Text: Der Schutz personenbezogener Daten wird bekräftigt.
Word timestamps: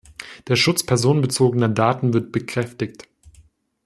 Der 0.47 0.55
Schutz 0.55 0.81
personenbezogener 0.83 1.69
Daten 1.69 2.11
wird 2.11 2.31
bekräftigt. 2.31 3.07